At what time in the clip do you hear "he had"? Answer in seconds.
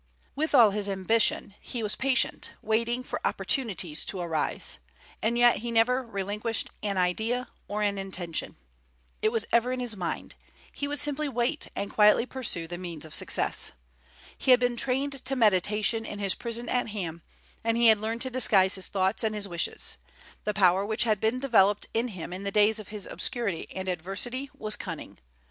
14.35-14.59, 17.77-17.99